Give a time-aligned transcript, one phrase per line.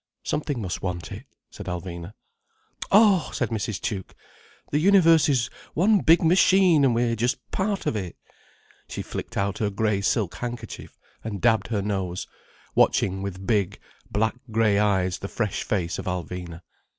[0.23, 2.13] "Something must want it," said Alvina.
[2.91, 3.79] "Oh!" said Mrs.
[3.79, 4.15] Tuke.
[4.71, 8.15] "The universe is one big machine, and we're just part of it."
[8.89, 12.25] She flicked out her grey silk handkerchief, and dabbed her nose,
[12.73, 13.79] watching with big,
[14.09, 16.63] black grey eyes the fresh face of Alvina.